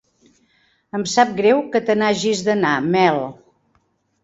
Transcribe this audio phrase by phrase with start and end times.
[0.99, 3.23] Em sap greu que te n'hagis d'anar, Mel.